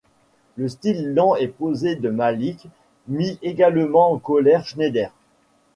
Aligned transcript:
Le 0.55 0.67
style 0.67 1.13
lent 1.13 1.35
et 1.35 1.47
posé 1.47 1.95
de 1.95 2.09
Malick 2.09 2.67
mit 3.07 3.37
également 3.43 4.11
en 4.11 4.17
colère 4.17 4.65
Schneider. 4.65 5.11